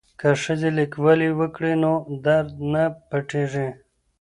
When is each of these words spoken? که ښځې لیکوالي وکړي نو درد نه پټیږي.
که 0.19 0.29
ښځې 0.43 0.69
لیکوالي 0.79 1.29
وکړي 1.39 1.73
نو 1.83 1.93
درد 2.25 2.49
نه 2.73 2.83
پټیږي. 3.09 3.67